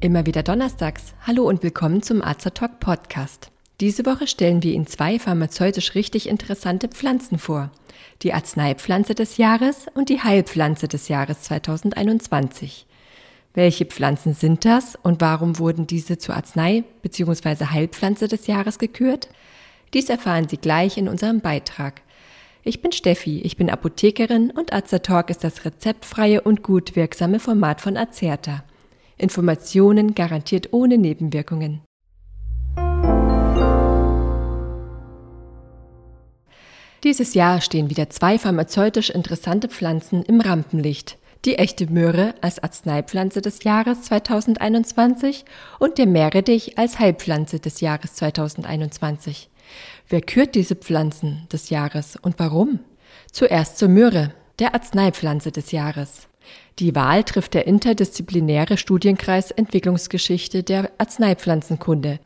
Immer 0.00 0.26
wieder 0.26 0.42
donnerstags. 0.42 1.14
Hallo 1.26 1.48
und 1.48 1.62
willkommen 1.64 2.02
zum 2.02 2.22
Azertalk 2.22 2.78
Podcast. 2.78 3.50
Diese 3.80 4.06
Woche 4.06 4.26
stellen 4.26 4.62
wir 4.62 4.72
Ihnen 4.72 4.86
zwei 4.86 5.18
pharmazeutisch 5.18 5.94
richtig 5.96 6.28
interessante 6.28 6.88
Pflanzen 6.88 7.38
vor. 7.38 7.70
Die 8.22 8.32
Arzneipflanze 8.32 9.14
des 9.14 9.36
Jahres 9.38 9.86
und 9.94 10.08
die 10.08 10.22
Heilpflanze 10.22 10.88
des 10.88 11.08
Jahres 11.08 11.42
2021. 11.42 12.86
Welche 13.54 13.86
Pflanzen 13.86 14.34
sind 14.34 14.64
das 14.64 14.96
und 14.96 15.20
warum 15.20 15.58
wurden 15.58 15.86
diese 15.86 16.16
zur 16.16 16.36
Arznei 16.36 16.84
bzw. 17.02 17.66
Heilpflanze 17.66 18.28
des 18.28 18.46
Jahres 18.46 18.78
gekürt? 18.78 19.28
Dies 19.94 20.08
erfahren 20.08 20.48
Sie 20.48 20.58
gleich 20.58 20.98
in 20.98 21.08
unserem 21.08 21.40
Beitrag. 21.40 22.02
Ich 22.62 22.82
bin 22.82 22.92
Steffi, 22.92 23.40
ich 23.40 23.56
bin 23.56 23.70
Apothekerin 23.70 24.50
und 24.50 24.72
Azertalk 24.72 25.30
ist 25.30 25.44
das 25.44 25.64
rezeptfreie 25.64 26.42
und 26.42 26.62
gut 26.62 26.96
wirksame 26.96 27.40
Format 27.40 27.80
von 27.80 27.96
Azerta. 27.96 28.64
Informationen 29.16 30.14
garantiert 30.14 30.72
ohne 30.72 30.98
Nebenwirkungen. 30.98 31.80
Dieses 37.04 37.34
Jahr 37.34 37.60
stehen 37.60 37.90
wieder 37.90 38.10
zwei 38.10 38.38
pharmazeutisch 38.38 39.08
interessante 39.10 39.68
Pflanzen 39.68 40.22
im 40.24 40.40
Rampenlicht. 40.40 41.16
Die 41.44 41.56
echte 41.56 41.86
Möhre 41.86 42.34
als 42.40 42.62
Arzneipflanze 42.62 43.40
des 43.40 43.62
Jahres 43.62 44.02
2021 44.02 45.44
und 45.78 45.96
der 45.96 46.06
Meerrettich 46.06 46.76
als 46.76 46.98
Heilpflanze 46.98 47.60
des 47.60 47.80
Jahres 47.80 48.14
2021. 48.14 49.48
Wer 50.10 50.22
kürt 50.22 50.54
diese 50.54 50.74
Pflanzen 50.74 51.46
des 51.52 51.68
Jahres 51.68 52.16
und 52.16 52.38
warum? 52.38 52.80
Zuerst 53.30 53.76
zur 53.76 53.88
Möhre, 53.88 54.32
der 54.58 54.74
Arzneipflanze 54.74 55.52
des 55.52 55.70
Jahres. 55.70 56.28
Die 56.78 56.94
Wahl 56.94 57.24
trifft 57.24 57.52
der 57.52 57.66
interdisziplinäre 57.66 58.78
Studienkreis 58.78 59.50
Entwicklungsgeschichte 59.50 60.62
der 60.62 60.90
Arzneipflanzenkunde. 60.96 62.20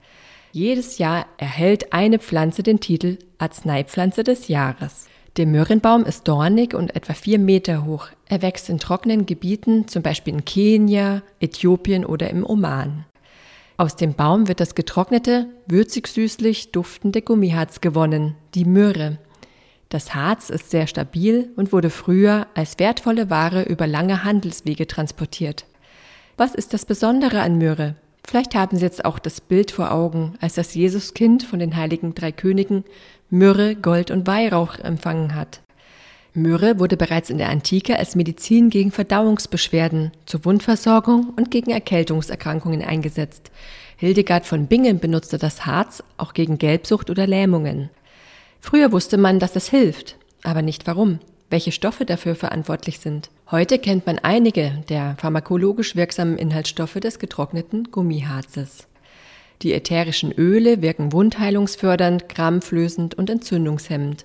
Jedes 0.52 0.98
Jahr 0.98 1.27
erhält 1.39 1.92
eine 1.92 2.20
Pflanze 2.20 2.62
den 2.62 2.78
Titel 2.78 3.19
Arzneipflanze 3.39 4.22
des 4.22 4.46
Jahres. 4.46 5.08
Der 5.36 5.46
Möhrenbaum 5.46 6.05
ist 6.05 6.28
dornig 6.28 6.74
und 6.74 6.94
etwa 6.94 7.14
vier 7.14 7.41
Meter 7.41 7.84
hoch. 7.84 8.08
Er 8.28 8.42
wächst 8.42 8.69
in 8.69 8.78
trockenen 8.78 9.27
Gebieten, 9.27 9.89
zum 9.89 10.02
Beispiel 10.02 10.34
in 10.34 10.44
Kenia, 10.44 11.22
Äthiopien 11.41 12.05
oder 12.05 12.30
im 12.30 12.46
Oman. 12.46 13.06
Aus 13.77 13.97
dem 13.97 14.15
Baum 14.15 14.48
wird 14.48 14.61
das 14.61 14.75
getrocknete, 14.75 15.47
würzig-süßlich 15.67 16.73
duftende 16.73 17.23
Gummiharz 17.23 17.81
gewonnen, 17.81 18.37
die 18.55 18.64
Möhre. 18.64 19.19
Das 19.89 20.14
Harz 20.14 20.51
ist 20.51 20.70
sehr 20.70 20.87
stabil 20.87 21.51
und 21.56 21.73
wurde 21.73 21.91
früher 21.91 22.47
als 22.55 22.79
wertvolle 22.79 23.29
Ware 23.31 23.62
über 23.64 23.87
lange 23.87 24.25
Handelswege 24.25 24.87
transportiert. 24.87 25.67
Was 26.37 26.55
ist 26.55 26.73
das 26.73 26.87
Besondere 26.87 27.41
an 27.41 27.59
Myrrhe? 27.59 27.97
Vielleicht 28.27 28.55
haben 28.55 28.77
Sie 28.77 28.84
jetzt 28.84 29.05
auch 29.05 29.19
das 29.19 29.41
Bild 29.41 29.70
vor 29.70 29.92
Augen, 29.92 30.34
als 30.41 30.55
das 30.55 30.75
Jesuskind 30.75 31.42
von 31.42 31.59
den 31.59 31.77
heiligen 31.77 32.14
drei 32.14 32.33
Königen 32.33 32.84
Myrrhe, 33.29 33.75
Gold 33.77 34.11
und 34.11 34.27
Weihrauch 34.27 34.79
empfangen 34.79 35.34
hat. 35.34 35.61
Myrrhe 36.34 36.78
wurde 36.78 36.97
bereits 36.97 37.28
in 37.28 37.36
der 37.36 37.50
Antike 37.50 37.98
als 37.98 38.14
Medizin 38.14 38.70
gegen 38.70 38.91
Verdauungsbeschwerden, 38.91 40.12
zur 40.25 40.44
Wundversorgung 40.47 41.34
und 41.36 41.50
gegen 41.50 41.70
Erkältungserkrankungen 41.70 42.83
eingesetzt. 42.83 43.50
Hildegard 43.98 44.47
von 44.47 44.66
Bingen 44.66 44.98
benutzte 44.98 45.36
das 45.36 45.66
Harz 45.66 46.02
auch 46.16 46.33
gegen 46.33 46.56
Gelbsucht 46.56 47.11
oder 47.11 47.27
Lähmungen. 47.27 47.91
Früher 48.61 48.92
wusste 48.92 49.19
man, 49.19 49.41
dass 49.41 49.56
es 49.56 49.69
hilft, 49.69 50.16
aber 50.42 50.62
nicht 50.62 50.86
warum, 50.86 51.19
welche 51.50 51.70
Stoffe 51.70 52.06
dafür 52.06 52.34
verantwortlich 52.34 52.98
sind. 52.98 53.28
Heute 53.51 53.78
kennt 53.78 54.07
man 54.07 54.18
einige 54.18 54.83
der 54.89 55.17
pharmakologisch 55.18 55.96
wirksamen 55.96 56.39
Inhaltsstoffe 56.39 56.95
des 56.95 57.18
getrockneten 57.18 57.90
Gummiharzes. 57.90 58.89
Die 59.61 59.74
ätherischen 59.74 60.33
Öle 60.33 60.80
wirken 60.80 61.12
wundheilungsfördernd, 61.12 62.30
krampflösend 62.30 63.14
und 63.14 63.28
entzündungshemmend. 63.28 64.24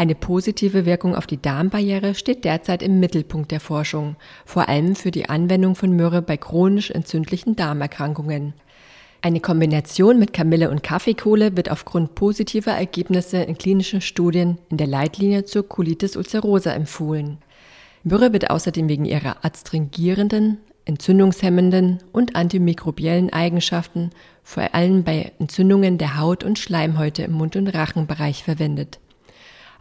Eine 0.00 0.14
positive 0.14 0.86
Wirkung 0.86 1.16
auf 1.16 1.26
die 1.26 1.42
Darmbarriere 1.42 2.14
steht 2.14 2.44
derzeit 2.44 2.84
im 2.84 3.00
Mittelpunkt 3.00 3.50
der 3.50 3.58
Forschung, 3.58 4.14
vor 4.46 4.68
allem 4.68 4.94
für 4.94 5.10
die 5.10 5.28
Anwendung 5.28 5.74
von 5.74 5.90
Myrrhe 5.90 6.22
bei 6.22 6.36
chronisch 6.36 6.92
entzündlichen 6.92 7.56
Darmerkrankungen. 7.56 8.54
Eine 9.22 9.40
Kombination 9.40 10.20
mit 10.20 10.32
Kamille 10.32 10.70
und 10.70 10.84
Kaffeekohle 10.84 11.56
wird 11.56 11.72
aufgrund 11.72 12.14
positiver 12.14 12.70
Ergebnisse 12.70 13.38
in 13.38 13.58
klinischen 13.58 14.00
Studien 14.00 14.58
in 14.70 14.76
der 14.76 14.86
Leitlinie 14.86 15.42
zur 15.42 15.68
Colitis 15.68 16.16
ulcerosa 16.16 16.70
empfohlen. 16.70 17.38
Myrrhe 18.04 18.32
wird 18.32 18.50
außerdem 18.50 18.88
wegen 18.88 19.04
ihrer 19.04 19.44
adstringierenden, 19.44 20.58
entzündungshemmenden 20.84 21.98
und 22.12 22.36
antimikrobiellen 22.36 23.32
Eigenschaften 23.32 24.10
vor 24.44 24.76
allem 24.76 25.02
bei 25.02 25.32
Entzündungen 25.40 25.98
der 25.98 26.20
Haut 26.20 26.44
und 26.44 26.56
Schleimhäute 26.56 27.24
im 27.24 27.32
Mund- 27.32 27.56
und 27.56 27.66
Rachenbereich 27.66 28.44
verwendet. 28.44 29.00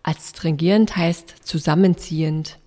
Adstringierend 0.07 0.95
heißt 0.95 1.35
zusammenziehend 1.43 2.57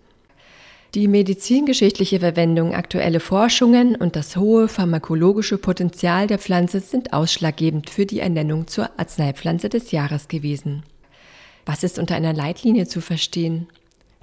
die 0.94 1.06
medizingeschichtliche 1.06 2.18
Verwendung, 2.18 2.74
aktuelle 2.74 3.20
Forschungen 3.20 3.94
und 3.94 4.16
das 4.16 4.36
hohe 4.36 4.66
pharmakologische 4.66 5.56
Potenzial 5.56 6.26
der 6.26 6.40
Pflanze 6.40 6.80
sind 6.80 7.12
ausschlaggebend 7.12 7.88
für 7.88 8.06
die 8.06 8.18
Ernennung 8.18 8.66
zur 8.66 8.90
Arzneipflanze 8.98 9.68
des 9.68 9.92
Jahres 9.92 10.26
gewesen. 10.26 10.82
Was 11.64 11.84
ist 11.84 12.00
unter 12.00 12.16
einer 12.16 12.32
Leitlinie 12.32 12.88
zu 12.88 13.00
verstehen? 13.00 13.68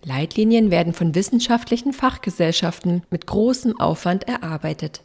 Leitlinien 0.04 0.70
werden 0.70 0.92
von 0.92 1.16
wissenschaftlichen 1.16 1.94
Fachgesellschaften 1.94 3.04
mit 3.10 3.28
großem 3.28 3.80
Aufwand 3.80 4.28
erarbeitet. 4.28 5.04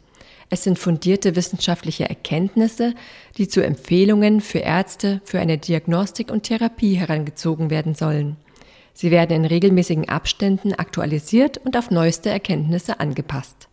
Es 0.52 0.64
sind 0.64 0.78
fundierte 0.78 1.34
wissenschaftliche 1.34 2.10
Erkenntnisse, 2.10 2.94
die 3.38 3.48
zu 3.48 3.64
Empfehlungen 3.64 4.42
für 4.42 4.58
Ärzte 4.58 5.22
für 5.24 5.40
eine 5.40 5.56
Diagnostik 5.56 6.30
und 6.30 6.42
Therapie 6.42 6.92
herangezogen 6.92 7.70
werden 7.70 7.94
sollen. 7.94 8.36
Sie 8.92 9.10
werden 9.10 9.34
in 9.34 9.44
regelmäßigen 9.46 10.10
Abständen 10.10 10.74
aktualisiert 10.74 11.56
und 11.56 11.74
auf 11.74 11.90
neueste 11.90 12.28
Erkenntnisse 12.28 13.00
angepasst. 13.00 13.68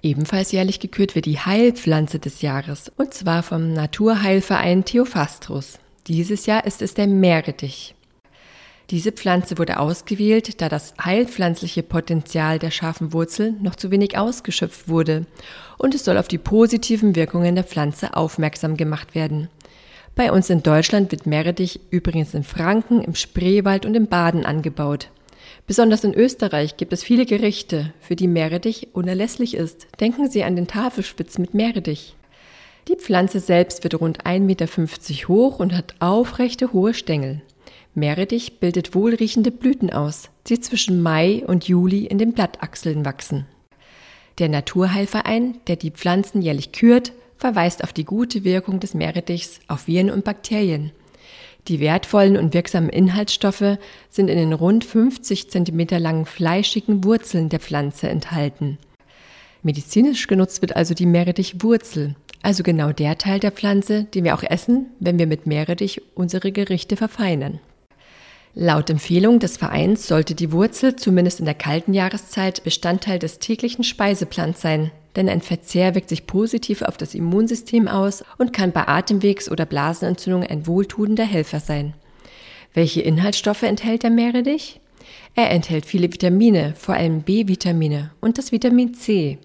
Ebenfalls 0.00 0.52
jährlich 0.52 0.78
gekürt 0.78 1.16
wird 1.16 1.26
die 1.26 1.40
Heilpflanze 1.40 2.20
des 2.20 2.42
Jahres, 2.42 2.92
und 2.96 3.12
zwar 3.12 3.42
vom 3.42 3.72
Naturheilverein 3.72 4.84
Theophastrus. 4.84 5.80
Dieses 6.06 6.46
Jahr 6.46 6.64
ist 6.64 6.80
es 6.80 6.94
der 6.94 7.08
Meerrettich. 7.08 7.96
Diese 8.90 9.12
Pflanze 9.12 9.58
wurde 9.58 9.80
ausgewählt, 9.80 10.62
da 10.62 10.70
das 10.70 10.94
heilpflanzliche 11.02 11.82
Potenzial 11.82 12.58
der 12.58 12.70
scharfen 12.70 13.12
Wurzel 13.12 13.52
noch 13.60 13.76
zu 13.76 13.90
wenig 13.90 14.16
ausgeschöpft 14.16 14.88
wurde 14.88 15.26
und 15.76 15.94
es 15.94 16.06
soll 16.06 16.16
auf 16.16 16.26
die 16.26 16.38
positiven 16.38 17.14
Wirkungen 17.14 17.54
der 17.54 17.64
Pflanze 17.64 18.16
aufmerksam 18.16 18.78
gemacht 18.78 19.14
werden. 19.14 19.48
Bei 20.14 20.32
uns 20.32 20.48
in 20.48 20.62
Deutschland 20.62 21.12
wird 21.12 21.26
Meerrettich 21.26 21.80
übrigens 21.90 22.32
in 22.32 22.44
Franken, 22.44 23.02
im 23.02 23.14
Spreewald 23.14 23.84
und 23.84 23.94
im 23.94 24.06
Baden 24.06 24.46
angebaut. 24.46 25.10
Besonders 25.66 26.02
in 26.02 26.14
Österreich 26.14 26.78
gibt 26.78 26.94
es 26.94 27.04
viele 27.04 27.26
Gerichte, 27.26 27.92
für 28.00 28.16
die 28.16 28.26
Meerrettich 28.26 28.88
unerlässlich 28.94 29.54
ist. 29.54 29.86
Denken 30.00 30.30
Sie 30.30 30.44
an 30.44 30.56
den 30.56 30.66
Tafelspitz 30.66 31.36
mit 31.36 31.52
Meerrettich. 31.52 32.16
Die 32.88 32.96
Pflanze 32.96 33.38
selbst 33.40 33.84
wird 33.84 34.00
rund 34.00 34.24
1,50 34.24 34.40
Meter 34.40 34.66
hoch 35.28 35.58
und 35.58 35.74
hat 35.74 35.94
aufrechte 36.00 36.72
hohe 36.72 36.94
Stängel. 36.94 37.42
Meerrettich 37.98 38.60
bildet 38.60 38.94
wohlriechende 38.94 39.50
Blüten 39.50 39.90
aus, 39.90 40.30
die 40.46 40.60
zwischen 40.60 41.02
Mai 41.02 41.44
und 41.46 41.68
Juli 41.68 42.06
in 42.06 42.18
den 42.18 42.32
Blattachseln 42.32 43.04
wachsen. 43.04 43.46
Der 44.38 44.48
Naturheilverein, 44.48 45.56
der 45.66 45.76
die 45.76 45.90
Pflanzen 45.90 46.42
jährlich 46.42 46.72
kürt, 46.72 47.12
verweist 47.36 47.82
auf 47.84 47.92
die 47.92 48.04
gute 48.04 48.44
Wirkung 48.44 48.80
des 48.80 48.94
Meerrettichs 48.94 49.60
auf 49.68 49.86
Viren 49.86 50.10
und 50.10 50.24
Bakterien. 50.24 50.92
Die 51.66 51.80
wertvollen 51.80 52.36
und 52.36 52.54
wirksamen 52.54 52.88
Inhaltsstoffe 52.88 53.78
sind 54.10 54.28
in 54.28 54.38
den 54.38 54.52
rund 54.52 54.84
50 54.84 55.50
cm 55.50 55.86
langen 55.98 56.24
fleischigen 56.24 57.04
Wurzeln 57.04 57.48
der 57.48 57.60
Pflanze 57.60 58.08
enthalten. 58.08 58.78
Medizinisch 59.62 60.26
genutzt 60.28 60.62
wird 60.62 60.76
also 60.76 60.94
die 60.94 61.06
Meerrettichwurzel, 61.06 62.14
also 62.42 62.62
genau 62.62 62.92
der 62.92 63.18
Teil 63.18 63.40
der 63.40 63.50
Pflanze, 63.50 64.04
den 64.04 64.24
wir 64.24 64.34
auch 64.34 64.42
essen, 64.42 64.86
wenn 65.00 65.18
wir 65.18 65.26
mit 65.26 65.46
Meerrettich 65.46 66.00
unsere 66.14 66.52
Gerichte 66.52 66.96
verfeinern. 66.96 67.60
Laut 68.60 68.90
Empfehlung 68.90 69.38
des 69.38 69.56
Vereins 69.56 70.08
sollte 70.08 70.34
die 70.34 70.50
Wurzel 70.50 70.96
zumindest 70.96 71.38
in 71.38 71.44
der 71.44 71.54
kalten 71.54 71.94
Jahreszeit 71.94 72.64
Bestandteil 72.64 73.20
des 73.20 73.38
täglichen 73.38 73.84
Speiseplans 73.84 74.60
sein, 74.60 74.90
denn 75.14 75.28
ein 75.28 75.42
Verzehr 75.42 75.94
wirkt 75.94 76.08
sich 76.08 76.26
positiv 76.26 76.82
auf 76.82 76.96
das 76.96 77.14
Immunsystem 77.14 77.86
aus 77.86 78.24
und 78.36 78.52
kann 78.52 78.72
bei 78.72 78.88
Atemwegs- 78.88 79.48
oder 79.48 79.64
Blasenentzündungen 79.64 80.50
ein 80.50 80.66
wohltuender 80.66 81.22
Helfer 81.22 81.60
sein. 81.60 81.94
Welche 82.74 83.00
Inhaltsstoffe 83.00 83.62
enthält 83.62 84.02
der 84.02 84.10
Meerrettich? 84.10 84.80
Er 85.36 85.52
enthält 85.52 85.86
viele 85.86 86.12
Vitamine, 86.12 86.74
vor 86.76 86.96
allem 86.96 87.22
B-Vitamine 87.22 88.10
und 88.20 88.38
das 88.38 88.50
Vitamin 88.50 88.92
C. 88.92 89.38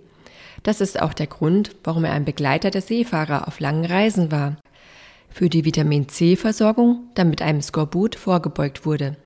Das 0.64 0.82
ist 0.82 1.00
auch 1.00 1.14
der 1.14 1.28
Grund, 1.28 1.76
warum 1.84 2.04
er 2.04 2.14
ein 2.14 2.26
Begleiter 2.26 2.72
der 2.72 2.82
Seefahrer 2.82 3.48
auf 3.48 3.60
langen 3.60 3.86
Reisen 3.86 4.32
war. 4.32 4.58
Für 5.34 5.50
die 5.50 5.66
Vitamin 5.66 6.08
C-Versorgung, 6.08 7.10
damit 7.16 7.42
einem 7.42 7.62
Skorbut 7.62 8.16
vorgebeugt 8.16 8.86
wurde. 8.86 9.18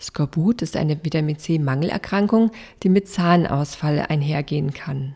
Skorbut 0.00 0.62
ist 0.62 0.76
eine 0.76 1.04
Vitamin 1.04 1.38
C-Mangelerkrankung, 1.38 2.50
die 2.82 2.88
mit 2.88 3.08
Zahnausfall 3.08 4.06
einhergehen 4.08 4.72
kann. 4.72 5.14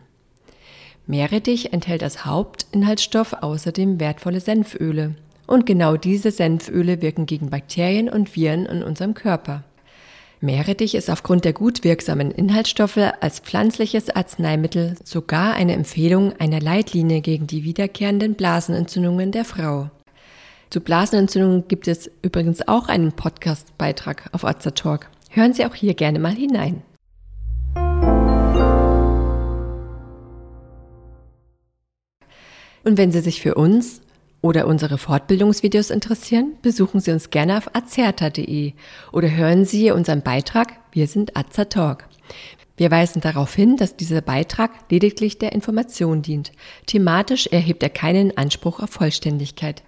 Meerrettich 1.07 1.73
enthält 1.73 2.03
als 2.03 2.25
Hauptinhaltsstoff 2.25 3.33
außerdem 3.41 3.99
wertvolle 3.99 4.41
Senföle. 4.41 5.15
Und 5.47 5.65
genau 5.65 5.97
diese 5.97 6.29
Senföle 6.29 7.01
wirken 7.01 7.25
gegen 7.25 7.49
Bakterien 7.49 8.09
und 8.09 8.35
Viren 8.35 8.67
in 8.67 8.83
unserem 8.83 9.15
Körper. 9.15 9.63
Meerrettich 10.41 10.95
ist 10.95 11.09
aufgrund 11.09 11.43
der 11.43 11.53
gut 11.53 11.83
wirksamen 11.83 12.31
Inhaltsstoffe 12.31 12.99
als 13.19 13.39
pflanzliches 13.39 14.09
Arzneimittel 14.09 14.95
sogar 15.03 15.53
eine 15.53 15.73
Empfehlung 15.73 16.33
einer 16.39 16.61
Leitlinie 16.61 17.21
gegen 17.21 17.47
die 17.47 17.63
wiederkehrenden 17.63 18.35
Blasenentzündungen 18.35 19.31
der 19.31 19.43
Frau. 19.43 19.89
Zu 20.69 20.81
Blasenentzündungen 20.81 21.67
gibt 21.67 21.87
es 21.87 22.11
übrigens 22.21 22.67
auch 22.67 22.89
einen 22.89 23.11
Podcast-Beitrag 23.11 24.29
auf 24.33 24.43
Talk. 24.75 25.09
Hören 25.31 25.53
Sie 25.53 25.65
auch 25.65 25.73
hier 25.73 25.95
gerne 25.95 26.19
mal 26.19 26.35
hinein. 26.35 26.83
Und 32.83 32.99
wenn 32.99 33.11
Sie 33.11 33.21
sich 33.21 33.41
für 33.41 33.55
uns 33.55 34.01
oder 34.41 34.67
unsere 34.67 34.99
Fortbildungsvideos 34.99 35.89
interessieren, 35.89 36.53
besuchen 36.61 36.99
Sie 36.99 37.11
uns 37.11 37.31
gerne 37.31 37.57
auf 37.57 37.75
azerta.de 37.75 38.73
oder 39.11 39.31
hören 39.31 39.65
Sie 39.65 39.89
unseren 39.89 40.21
Beitrag 40.21 40.73
Wir 40.91 41.07
sind 41.07 41.35
Azertalk. 41.35 42.07
Wir 42.77 42.91
weisen 42.91 43.21
darauf 43.21 43.55
hin, 43.55 43.75
dass 43.75 43.97
dieser 43.97 44.21
Beitrag 44.21 44.71
lediglich 44.91 45.39
der 45.39 45.51
Information 45.51 46.21
dient. 46.21 46.51
Thematisch 46.85 47.47
erhebt 47.47 47.81
er 47.81 47.89
keinen 47.89 48.37
Anspruch 48.37 48.79
auf 48.79 48.91
Vollständigkeit. 48.91 49.83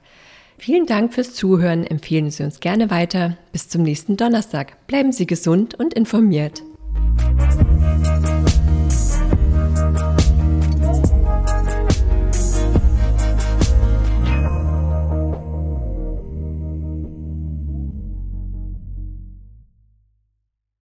Vielen 0.64 0.86
Dank 0.86 1.12
fürs 1.16 1.34
Zuhören. 1.34 1.88
Empfehlen 1.88 2.30
Sie 2.30 2.44
uns 2.44 2.60
gerne 2.60 2.92
weiter. 2.92 3.36
Bis 3.52 3.68
zum 3.68 3.82
nächsten 3.82 4.16
Donnerstag. 4.16 4.86
Bleiben 4.86 5.12
Sie 5.12 5.26
gesund 5.26 5.74
und 5.74 5.96
informiert. 5.96 6.62